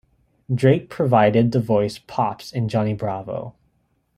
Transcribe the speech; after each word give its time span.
Drake 0.51 0.89
provided 0.89 1.51
the 1.51 1.59
voice 1.59 1.99
Pops 1.99 2.51
in 2.51 2.67
"Johnny 2.67 2.95
Bravo". 2.95 3.53